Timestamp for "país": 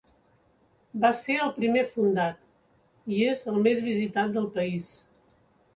4.59-4.91